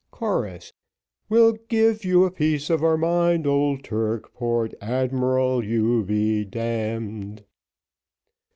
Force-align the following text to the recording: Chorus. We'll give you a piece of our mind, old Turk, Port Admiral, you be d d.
Chorus. 0.09 0.73
We'll 1.29 1.51
give 1.67 2.03
you 2.03 2.23
a 2.25 2.31
piece 2.31 2.71
of 2.71 2.83
our 2.83 2.97
mind, 2.97 3.45
old 3.45 3.83
Turk, 3.83 4.33
Port 4.33 4.73
Admiral, 4.81 5.63
you 5.63 6.03
be 6.03 6.43
d 6.43 7.35
d. 7.37 7.43